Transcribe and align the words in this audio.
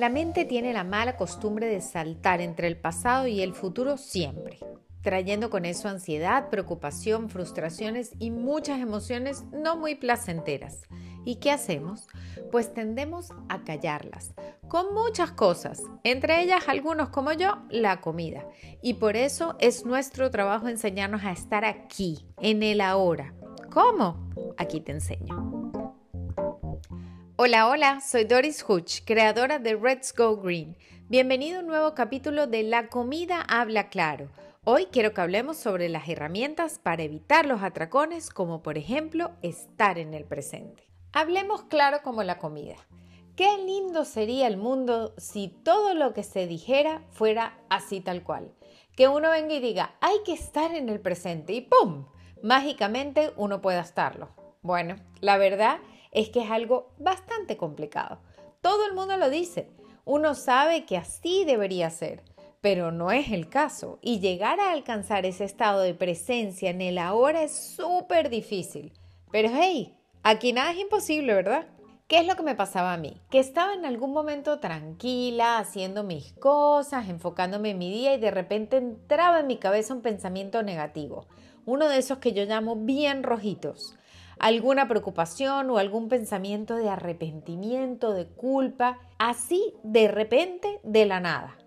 La 0.00 0.08
mente 0.08 0.46
tiene 0.46 0.72
la 0.72 0.82
mala 0.82 1.18
costumbre 1.18 1.66
de 1.66 1.82
saltar 1.82 2.40
entre 2.40 2.68
el 2.68 2.78
pasado 2.78 3.26
y 3.26 3.42
el 3.42 3.52
futuro 3.52 3.98
siempre, 3.98 4.58
trayendo 5.02 5.50
con 5.50 5.66
eso 5.66 5.90
ansiedad, 5.90 6.48
preocupación, 6.48 7.28
frustraciones 7.28 8.12
y 8.18 8.30
muchas 8.30 8.80
emociones 8.80 9.44
no 9.52 9.76
muy 9.76 9.96
placenteras. 9.96 10.84
¿Y 11.26 11.36
qué 11.36 11.50
hacemos? 11.50 12.08
Pues 12.50 12.72
tendemos 12.72 13.28
a 13.50 13.62
callarlas, 13.62 14.32
con 14.68 14.94
muchas 14.94 15.32
cosas, 15.32 15.82
entre 16.02 16.44
ellas 16.44 16.64
algunos 16.66 17.10
como 17.10 17.32
yo, 17.32 17.58
la 17.68 18.00
comida. 18.00 18.46
Y 18.80 18.94
por 18.94 19.16
eso 19.16 19.54
es 19.58 19.84
nuestro 19.84 20.30
trabajo 20.30 20.68
enseñarnos 20.68 21.24
a 21.24 21.32
estar 21.32 21.66
aquí, 21.66 22.24
en 22.40 22.62
el 22.62 22.80
ahora. 22.80 23.34
¿Cómo? 23.70 24.30
Aquí 24.56 24.80
te 24.80 24.92
enseño. 24.92 25.59
Hola, 27.42 27.68
hola, 27.68 28.00
soy 28.02 28.24
Doris 28.24 28.62
Hutch, 28.68 29.02
creadora 29.06 29.58
de 29.58 29.74
Let's 29.74 30.14
Go 30.14 30.36
Green. 30.36 30.76
Bienvenido 31.08 31.56
a 31.56 31.60
un 31.62 31.68
nuevo 31.68 31.94
capítulo 31.94 32.46
de 32.46 32.62
La 32.64 32.88
comida 32.88 33.40
habla 33.48 33.88
claro. 33.88 34.28
Hoy 34.64 34.88
quiero 34.92 35.14
que 35.14 35.22
hablemos 35.22 35.56
sobre 35.56 35.88
las 35.88 36.06
herramientas 36.06 36.78
para 36.78 37.02
evitar 37.02 37.46
los 37.46 37.62
atracones, 37.62 38.28
como 38.28 38.62
por 38.62 38.76
ejemplo 38.76 39.30
estar 39.40 39.98
en 39.98 40.12
el 40.12 40.26
presente. 40.26 40.82
Hablemos 41.14 41.62
claro 41.62 42.00
como 42.04 42.22
la 42.24 42.36
comida. 42.36 42.76
Qué 43.36 43.48
lindo 43.64 44.04
sería 44.04 44.46
el 44.46 44.58
mundo 44.58 45.14
si 45.16 45.48
todo 45.48 45.94
lo 45.94 46.12
que 46.12 46.24
se 46.24 46.46
dijera 46.46 47.06
fuera 47.10 47.58
así 47.70 48.02
tal 48.02 48.22
cual. 48.22 48.52
Que 48.94 49.08
uno 49.08 49.30
venga 49.30 49.54
y 49.54 49.60
diga, 49.60 49.94
hay 50.02 50.16
que 50.26 50.34
estar 50.34 50.74
en 50.74 50.90
el 50.90 51.00
presente 51.00 51.54
y 51.54 51.62
¡pum! 51.62 52.04
Mágicamente 52.42 53.32
uno 53.38 53.62
pueda 53.62 53.80
estarlo. 53.80 54.28
Bueno, 54.60 54.96
la 55.22 55.38
verdad 55.38 55.78
es 56.10 56.30
que 56.30 56.42
es 56.42 56.50
algo 56.50 56.92
bastante 56.98 57.56
complicado. 57.56 58.20
Todo 58.60 58.86
el 58.86 58.94
mundo 58.94 59.16
lo 59.16 59.30
dice. 59.30 59.70
Uno 60.04 60.34
sabe 60.34 60.84
que 60.84 60.96
así 60.96 61.44
debería 61.44 61.90
ser, 61.90 62.22
pero 62.60 62.90
no 62.90 63.10
es 63.10 63.32
el 63.32 63.48
caso. 63.48 63.98
Y 64.02 64.20
llegar 64.20 64.60
a 64.60 64.72
alcanzar 64.72 65.24
ese 65.24 65.44
estado 65.44 65.80
de 65.80 65.94
presencia 65.94 66.70
en 66.70 66.80
el 66.80 66.98
ahora 66.98 67.42
es 67.42 67.52
súper 67.52 68.28
difícil. 68.28 68.92
Pero 69.30 69.50
hey, 69.52 69.96
aquí 70.22 70.52
nada 70.52 70.72
es 70.72 70.78
imposible, 70.78 71.34
¿verdad? 71.34 71.66
¿Qué 72.08 72.18
es 72.18 72.26
lo 72.26 72.34
que 72.34 72.42
me 72.42 72.56
pasaba 72.56 72.92
a 72.92 72.96
mí? 72.96 73.20
Que 73.30 73.38
estaba 73.38 73.72
en 73.72 73.84
algún 73.84 74.12
momento 74.12 74.58
tranquila, 74.58 75.58
haciendo 75.58 76.02
mis 76.02 76.32
cosas, 76.32 77.08
enfocándome 77.08 77.70
en 77.70 77.78
mi 77.78 77.88
día 77.88 78.14
y 78.14 78.18
de 78.18 78.32
repente 78.32 78.78
entraba 78.78 79.38
en 79.38 79.46
mi 79.46 79.58
cabeza 79.58 79.94
un 79.94 80.02
pensamiento 80.02 80.64
negativo. 80.64 81.28
Uno 81.66 81.88
de 81.88 81.98
esos 81.98 82.18
que 82.18 82.32
yo 82.32 82.44
llamo 82.46 82.74
bien 82.74 83.22
rojitos 83.22 83.94
alguna 84.40 84.88
preocupación 84.88 85.68
o 85.70 85.76
algún 85.76 86.08
pensamiento 86.08 86.76
de 86.76 86.88
arrepentimiento, 86.88 88.14
de 88.14 88.26
culpa, 88.26 88.98
así 89.18 89.74
de 89.84 90.08
repente, 90.08 90.80
de 90.82 91.04
la 91.04 91.20
nada. 91.20 91.58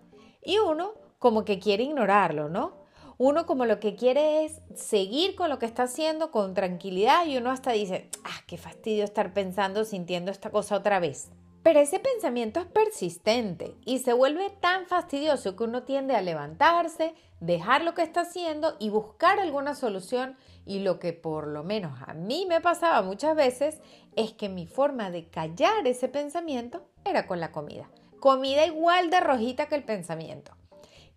Y 0.42 0.58
uno 0.58 0.92
como 1.20 1.44
que 1.44 1.60
quiere 1.60 1.84
ignorarlo, 1.84 2.48
¿no? 2.48 2.84
Uno 3.16 3.46
como 3.46 3.64
lo 3.64 3.78
que 3.78 3.94
quiere 3.94 4.44
es 4.44 4.60
seguir 4.74 5.36
con 5.36 5.50
lo 5.50 5.60
que 5.60 5.66
está 5.66 5.84
haciendo 5.84 6.32
con 6.32 6.52
tranquilidad 6.52 7.24
y 7.26 7.36
uno 7.36 7.52
hasta 7.52 7.70
dice, 7.70 8.10
ah, 8.24 8.42
qué 8.48 8.58
fastidio 8.58 9.04
estar 9.04 9.32
pensando, 9.32 9.84
sintiendo 9.84 10.32
esta 10.32 10.50
cosa 10.50 10.76
otra 10.76 10.98
vez. 10.98 11.30
Pero 11.64 11.80
ese 11.80 11.98
pensamiento 11.98 12.60
es 12.60 12.66
persistente 12.66 13.74
y 13.86 14.00
se 14.00 14.12
vuelve 14.12 14.50
tan 14.60 14.84
fastidioso 14.84 15.56
que 15.56 15.64
uno 15.64 15.84
tiende 15.84 16.14
a 16.14 16.20
levantarse, 16.20 17.14
dejar 17.40 17.82
lo 17.82 17.94
que 17.94 18.02
está 18.02 18.20
haciendo 18.20 18.76
y 18.78 18.90
buscar 18.90 19.40
alguna 19.40 19.74
solución. 19.74 20.36
Y 20.66 20.80
lo 20.80 20.98
que 20.98 21.14
por 21.14 21.46
lo 21.46 21.64
menos 21.64 21.98
a 22.06 22.12
mí 22.12 22.44
me 22.46 22.60
pasaba 22.60 23.00
muchas 23.00 23.34
veces 23.34 23.80
es 24.14 24.34
que 24.34 24.50
mi 24.50 24.66
forma 24.66 25.10
de 25.10 25.30
callar 25.30 25.86
ese 25.86 26.08
pensamiento 26.08 26.86
era 27.02 27.26
con 27.26 27.40
la 27.40 27.50
comida. 27.50 27.88
Comida 28.20 28.66
igual 28.66 29.08
de 29.08 29.20
rojita 29.20 29.64
que 29.64 29.76
el 29.76 29.84
pensamiento. 29.84 30.52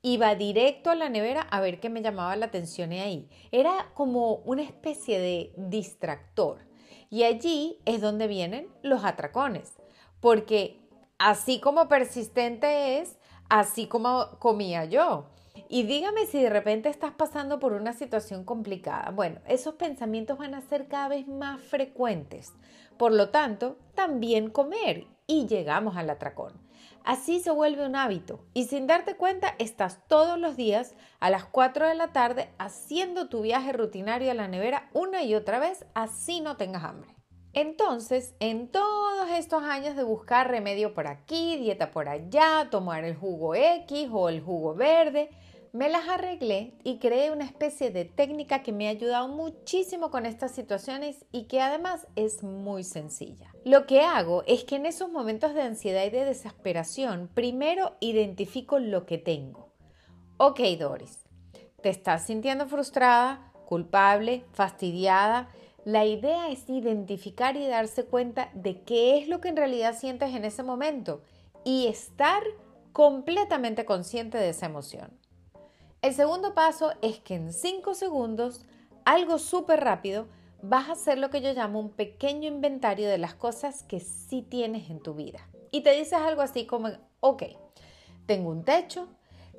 Iba 0.01 0.33
directo 0.35 0.91
a 0.91 0.95
la 0.95 1.09
nevera 1.09 1.41
a 1.41 1.59
ver 1.59 1.81
qué 1.81 1.89
me 1.89 2.01
llamaba 2.01 2.37
la 2.37 2.45
atención 2.45 2.93
ahí. 2.93 3.27
Era 3.51 3.89
como 3.95 4.35
una 4.45 4.61
especie 4.61 5.19
de 5.19 5.51
distractor. 5.57 6.59
Y 7.09 7.23
allí 7.23 7.79
es 7.83 7.99
donde 7.99 8.27
vienen 8.27 8.69
los 8.81 9.03
atracones 9.03 9.73
porque 10.19 10.79
así 11.17 11.59
como 11.59 11.87
persistente 11.87 12.99
es, 12.99 13.17
así 13.49 13.87
como 13.87 14.37
comía 14.39 14.85
yo. 14.85 15.25
Y 15.69 15.83
dígame 15.83 16.25
si 16.25 16.41
de 16.41 16.49
repente 16.49 16.89
estás 16.89 17.11
pasando 17.11 17.59
por 17.59 17.73
una 17.73 17.93
situación 17.93 18.43
complicada. 18.43 19.11
Bueno, 19.11 19.41
esos 19.47 19.75
pensamientos 19.75 20.37
van 20.37 20.53
a 20.53 20.61
ser 20.61 20.87
cada 20.87 21.09
vez 21.09 21.27
más 21.27 21.59
frecuentes. 21.61 22.53
Por 22.97 23.11
lo 23.11 23.29
tanto, 23.29 23.77
también 23.93 24.49
comer 24.49 25.07
y 25.25 25.47
llegamos 25.47 25.97
al 25.97 26.09
atracón. 26.09 26.53
Así 27.03 27.39
se 27.39 27.51
vuelve 27.51 27.85
un 27.85 27.95
hábito 27.95 28.39
y 28.53 28.65
sin 28.65 28.85
darte 28.85 29.15
cuenta 29.15 29.55
estás 29.59 30.05
todos 30.07 30.37
los 30.37 30.57
días 30.57 30.93
a 31.19 31.29
las 31.29 31.45
4 31.45 31.87
de 31.87 31.95
la 31.95 32.11
tarde 32.11 32.49
haciendo 32.57 33.29
tu 33.29 33.41
viaje 33.41 33.71
rutinario 33.71 34.31
a 34.31 34.33
la 34.33 34.47
nevera 34.47 34.89
una 34.93 35.23
y 35.23 35.33
otra 35.33 35.59
vez, 35.59 35.85
así 35.93 36.41
no 36.41 36.57
tengas 36.57 36.83
hambre. 36.83 37.16
Entonces, 37.59 38.35
en 38.39 38.67
todos 38.67 39.31
estos 39.31 39.63
años 39.63 39.95
de 39.95 40.03
buscar 40.03 40.47
remedio 40.47 40.93
por 40.93 41.07
aquí, 41.07 41.57
dieta 41.57 41.89
por 41.89 42.07
allá, 42.07 42.67
tomar 42.69 43.03
el 43.03 43.15
jugo 43.15 43.55
X 43.55 44.09
o 44.11 44.29
el 44.29 44.41
jugo 44.41 44.75
verde, 44.75 45.31
me 45.73 45.89
las 45.89 46.07
arreglé 46.07 46.75
y 46.83 46.99
creé 46.99 47.31
una 47.31 47.45
especie 47.45 47.89
de 47.89 48.05
técnica 48.05 48.61
que 48.61 48.71
me 48.71 48.85
ha 48.85 48.91
ayudado 48.91 49.27
muchísimo 49.27 50.11
con 50.11 50.27
estas 50.27 50.51
situaciones 50.51 51.25
y 51.31 51.45
que 51.45 51.59
además 51.59 52.05
es 52.15 52.43
muy 52.43 52.83
sencilla. 52.83 53.51
Lo 53.65 53.87
que 53.87 54.01
hago 54.01 54.43
es 54.45 54.63
que 54.63 54.75
en 54.75 54.85
esos 54.85 55.11
momentos 55.11 55.55
de 55.55 55.63
ansiedad 55.63 56.05
y 56.05 56.11
de 56.11 56.25
desesperación, 56.25 57.27
primero 57.33 57.95
identifico 58.01 58.77
lo 58.77 59.07
que 59.07 59.17
tengo. 59.17 59.73
Ok, 60.37 60.59
Doris, 60.79 61.25
te 61.81 61.89
estás 61.89 62.27
sintiendo 62.27 62.67
frustrada, 62.67 63.51
culpable, 63.65 64.45
fastidiada, 64.53 65.49
la 65.87 66.03
idea 66.03 66.49
es 66.49 66.69
identificar 66.69 67.55
y 67.55 67.65
darse 67.65 68.03
cuenta 68.03 68.49
de 68.53 68.81
qué 68.81 69.17
es 69.17 69.29
lo 69.29 69.39
que 69.39 69.47
en 69.47 69.55
realidad 69.55 69.97
sientes 69.97 70.35
en 70.35 70.43
ese 70.43 70.61
momento 70.61 71.21
y 71.63 71.87
estar 71.87 72.43
completamente 72.91 73.85
consciente 73.85 74.37
de 74.37 74.49
esa 74.49 74.65
emoción. 74.65 75.17
El 76.01 76.13
segundo 76.13 76.53
paso 76.53 76.91
es 77.01 77.19
que 77.19 77.35
en 77.35 77.53
5 77.53 77.93
segundos, 77.93 78.65
algo 79.05 79.39
súper 79.39 79.79
rápido, 79.79 80.27
vas 80.61 80.89
a 80.89 80.91
hacer 80.91 81.19
lo 81.19 81.29
que 81.29 81.39
yo 81.39 81.53
llamo 81.53 81.79
un 81.79 81.91
pequeño 81.91 82.49
inventario 82.49 83.07
de 83.07 83.17
las 83.17 83.35
cosas 83.35 83.83
que 83.83 84.01
sí 84.01 84.41
tienes 84.41 84.89
en 84.89 84.99
tu 84.99 85.13
vida. 85.13 85.47
Y 85.71 85.83
te 85.83 85.91
dices 85.91 86.19
algo 86.19 86.41
así 86.41 86.65
como, 86.65 86.89
ok, 87.21 87.43
tengo 88.25 88.49
un 88.49 88.65
techo, 88.65 89.07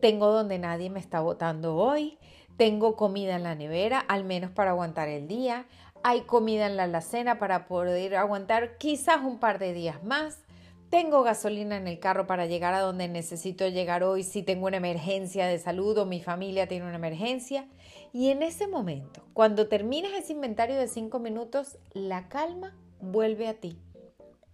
tengo 0.03 0.31
donde 0.31 0.59
nadie 0.59 0.91
me 0.91 1.01
está 1.01 1.21
votando 1.21 1.77
hoy, 1.77 2.19
tengo 2.59 2.97
comida 2.97 3.37
en 3.37 3.45
la 3.45 3.55
nevera, 3.55 4.01
al 4.01 4.25
menos 4.25 4.51
para 4.51 4.73
aguantar 4.73 5.09
el 5.09 5.29
día, 5.29 5.67
hay 6.03 6.23
comida 6.23 6.67
en 6.67 6.77
la 6.77 6.85
alacena 6.85 7.39
para 7.39 7.67
poder 7.67 8.17
aguantar 8.17 8.79
quizás 8.79 9.21
un 9.23 9.39
par 9.39 9.59
de 9.59 9.73
días 9.73 10.03
más. 10.05 10.43
Tengo 10.91 11.23
gasolina 11.23 11.77
en 11.77 11.87
el 11.87 11.99
carro 11.99 12.27
para 12.27 12.47
llegar 12.47 12.73
a 12.73 12.81
donde 12.81 13.09
necesito 13.09 13.69
llegar 13.69 14.03
hoy 14.05 14.23
si 14.23 14.43
tengo 14.43 14.67
una 14.67 14.79
emergencia 14.79 15.47
de 15.47 15.59
salud 15.59 15.99
o 15.99 16.07
mi 16.07 16.23
familia 16.23 16.67
tiene 16.67 16.87
una 16.87 16.95
emergencia. 16.95 17.67
Y 18.13 18.31
en 18.31 18.43
ese 18.43 18.67
momento, 18.67 19.23
cuando 19.35 19.69
terminas 19.69 20.13
ese 20.13 20.33
inventario 20.33 20.77
de 20.77 20.89
cinco 20.89 21.19
minutos, 21.19 21.77
la 21.93 22.29
calma 22.29 22.75
vuelve 23.01 23.49
a 23.49 23.55
ti. 23.55 23.79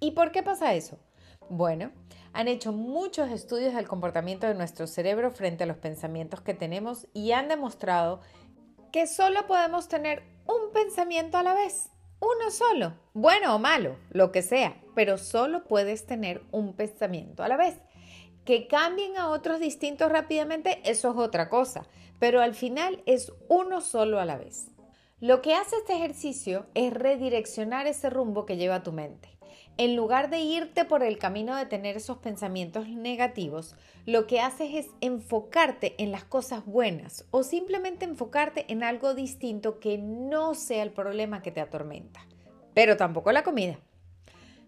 ¿Y 0.01 0.11
por 0.11 0.33
qué 0.33 0.43
pasa 0.43 0.75
eso? 0.75 0.99
Bueno, 1.49 1.93
han 2.33 2.49
hecho 2.49 2.73
muchos 2.73 3.31
estudios 3.31 3.75
del 3.75 3.87
comportamiento 3.87 4.49
de 4.49 4.55
nuestro 4.55 4.89
cerebro 4.89 5.31
frente 5.31 5.65
a 5.65 5.67
los 5.69 5.77
pensamientos 5.77 6.41
que 6.41 6.55
tenemos 6.55 7.07
y 7.15 7.31
han 7.31 7.49
demostrado 7.49 8.21
que 8.91 9.07
solo 9.07 9.47
podemos 9.47 9.89
tener 9.89 10.34
un 10.47 10.73
pensamiento 10.73 11.39
a 11.39 11.43
la 11.43 11.55
vez, 11.55 11.91
uno 12.21 12.51
solo, 12.51 12.95
bueno 13.13 13.55
o 13.55 13.59
malo, 13.59 13.97
lo 14.11 14.33
que 14.33 14.43
sea, 14.43 14.81
pero 14.95 15.19
solo 15.19 15.65
puedes 15.65 16.07
tener 16.07 16.43
un 16.53 16.75
pensamiento 16.75 17.43
a 17.43 17.49
la 17.49 17.57
vez. 17.57 17.77
Que 18.45 18.67
cambien 18.67 19.17
a 19.17 19.29
otros 19.29 19.61
distintos 19.61 20.11
rápidamente, 20.11 20.81
eso 20.85 21.11
es 21.11 21.17
otra 21.17 21.49
cosa, 21.49 21.87
pero 22.19 22.41
al 22.41 22.55
final 22.55 23.03
es 23.07 23.33
uno 23.49 23.81
solo 23.81 24.21
a 24.21 24.25
la 24.25 24.37
vez. 24.37 24.69
Lo 25.21 25.41
que 25.43 25.55
hace 25.55 25.77
este 25.77 25.95
ejercicio 25.95 26.67
es 26.75 26.93
redireccionar 26.93 27.87
ese 27.87 28.11
rumbo 28.11 28.45
que 28.45 28.57
lleva 28.57 28.83
tu 28.83 28.93
mente. 28.93 29.29
En 29.77 29.97
lugar 29.97 30.31
de 30.31 30.39
irte 30.39 30.85
por 30.85 31.03
el 31.03 31.19
camino 31.19 31.57
de 31.57 31.67
tener 31.67 31.97
esos 31.97 32.19
pensamientos 32.19 32.89
negativos, 32.89 33.75
lo 34.07 34.29
que 34.29 34.41
haces 34.41 34.73
es 34.73 34.87
enfocarte 35.01 35.97
en 35.99 36.13
las 36.13 36.23
cosas 36.23 36.65
buenas 36.65 37.25
o 37.33 37.43
simplemente 37.43 38.05
enfocarte 38.05 38.67
en 38.69 38.85
algo 38.85 39.15
distinto 39.15 39.81
que 39.81 39.99
no 39.99 40.55
sea 40.55 40.85
el 40.85 40.93
problema 40.93 41.43
que 41.43 41.51
te 41.51 41.61
atormenta. 41.61 42.25
Pero 42.73 42.97
tampoco 42.97 43.33
la 43.33 43.43
comida. 43.43 43.81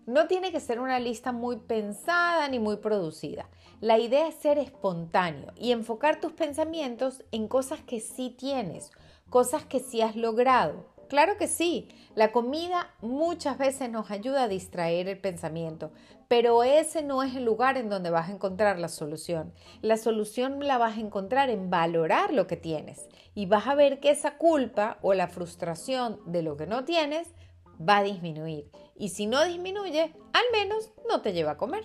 No 0.06 0.26
tiene 0.26 0.50
que 0.50 0.58
ser 0.58 0.80
una 0.80 0.98
lista 0.98 1.30
muy 1.30 1.56
pensada 1.56 2.48
ni 2.48 2.58
muy 2.58 2.78
producida. 2.78 3.48
La 3.80 4.00
idea 4.00 4.26
es 4.26 4.34
ser 4.34 4.58
espontáneo 4.58 5.52
y 5.56 5.70
enfocar 5.70 6.20
tus 6.20 6.32
pensamientos 6.32 7.22
en 7.30 7.46
cosas 7.46 7.80
que 7.80 8.00
sí 8.00 8.34
tienes, 8.36 8.90
cosas 9.30 9.64
que 9.64 9.78
sí 9.78 10.02
has 10.02 10.16
logrado, 10.16 10.95
Claro 11.08 11.36
que 11.36 11.46
sí, 11.46 11.88
la 12.14 12.32
comida 12.32 12.90
muchas 13.00 13.58
veces 13.58 13.90
nos 13.90 14.10
ayuda 14.10 14.44
a 14.44 14.48
distraer 14.48 15.08
el 15.08 15.18
pensamiento, 15.18 15.92
pero 16.26 16.64
ese 16.64 17.02
no 17.02 17.22
es 17.22 17.36
el 17.36 17.44
lugar 17.44 17.76
en 17.76 17.88
donde 17.88 18.10
vas 18.10 18.28
a 18.28 18.32
encontrar 18.32 18.78
la 18.78 18.88
solución. 18.88 19.52
La 19.82 19.96
solución 19.96 20.66
la 20.66 20.78
vas 20.78 20.96
a 20.96 21.00
encontrar 21.00 21.48
en 21.50 21.70
valorar 21.70 22.32
lo 22.32 22.46
que 22.48 22.56
tienes 22.56 23.08
y 23.34 23.46
vas 23.46 23.68
a 23.68 23.76
ver 23.76 24.00
que 24.00 24.10
esa 24.10 24.36
culpa 24.36 24.98
o 25.02 25.14
la 25.14 25.28
frustración 25.28 26.20
de 26.26 26.42
lo 26.42 26.56
que 26.56 26.66
no 26.66 26.84
tienes 26.84 27.28
va 27.78 27.98
a 27.98 28.02
disminuir. 28.02 28.70
Y 28.96 29.10
si 29.10 29.26
no 29.26 29.44
disminuye, 29.44 30.14
al 30.32 30.44
menos 30.52 30.90
no 31.08 31.20
te 31.20 31.32
lleva 31.32 31.52
a 31.52 31.56
comer. 31.56 31.84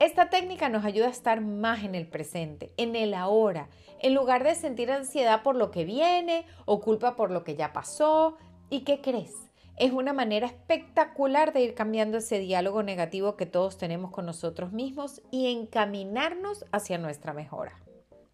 Esta 0.00 0.30
técnica 0.30 0.70
nos 0.70 0.86
ayuda 0.86 1.08
a 1.08 1.10
estar 1.10 1.42
más 1.42 1.84
en 1.84 1.94
el 1.94 2.06
presente, 2.06 2.72
en 2.78 2.96
el 2.96 3.12
ahora, 3.12 3.68
en 4.00 4.14
lugar 4.14 4.44
de 4.44 4.54
sentir 4.54 4.90
ansiedad 4.90 5.42
por 5.42 5.56
lo 5.56 5.70
que 5.70 5.84
viene 5.84 6.46
o 6.64 6.80
culpa 6.80 7.16
por 7.16 7.30
lo 7.30 7.44
que 7.44 7.54
ya 7.54 7.74
pasó. 7.74 8.38
¿Y 8.70 8.80
qué 8.80 9.02
crees? 9.02 9.34
Es 9.76 9.92
una 9.92 10.14
manera 10.14 10.46
espectacular 10.46 11.52
de 11.52 11.60
ir 11.60 11.74
cambiando 11.74 12.16
ese 12.16 12.38
diálogo 12.38 12.82
negativo 12.82 13.36
que 13.36 13.44
todos 13.44 13.76
tenemos 13.76 14.10
con 14.10 14.24
nosotros 14.24 14.72
mismos 14.72 15.20
y 15.30 15.52
encaminarnos 15.52 16.64
hacia 16.72 16.96
nuestra 16.96 17.34
mejora. 17.34 17.78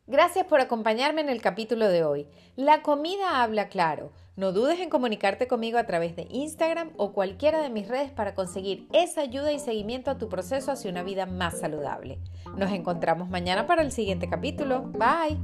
Gracias 0.07 0.47
por 0.47 0.61
acompañarme 0.61 1.21
en 1.21 1.31
el 1.31 1.43
capítulo 1.43 1.89
de 1.89 2.05
hoy. 2.05 2.29
La 2.55 2.83
comida 2.83 3.43
habla 3.43 3.69
claro. 3.71 4.13
No 4.37 4.53
dudes 4.53 4.81
en 4.81 4.91
comunicarte 4.91 5.49
conmigo 5.49 5.79
a 5.79 5.87
través 5.87 6.15
de 6.15 6.27
Instagram 6.29 6.91
o 6.99 7.13
cualquiera 7.15 7.63
de 7.63 7.71
mis 7.71 7.89
redes 7.89 8.11
para 8.11 8.35
conseguir 8.35 8.87
esa 8.93 9.23
ayuda 9.23 9.51
y 9.51 9.59
seguimiento 9.59 10.11
a 10.11 10.19
tu 10.19 10.29
proceso 10.29 10.71
hacia 10.71 10.91
una 10.91 11.03
vida 11.03 11.25
más 11.25 11.59
saludable. 11.59 12.19
Nos 12.55 12.71
encontramos 12.71 13.31
mañana 13.31 13.67
para 13.67 13.81
el 13.81 13.93
siguiente 13.93 14.29
capítulo. 14.29 14.83
Bye. 14.93 15.39